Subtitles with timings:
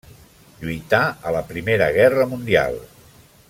[0.61, 1.01] Lluità
[1.31, 2.81] a la Primera Guerra Mundial.